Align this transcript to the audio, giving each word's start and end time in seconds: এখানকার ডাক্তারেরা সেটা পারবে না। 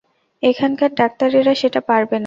এখানকার 0.43 0.89
ডাক্তারেরা 0.99 1.53
সেটা 1.61 1.81
পারবে 1.89 2.13
না। 2.13 2.19